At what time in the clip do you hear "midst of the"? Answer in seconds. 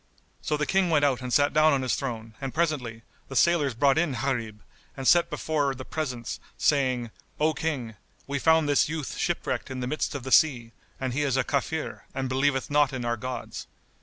9.85-10.31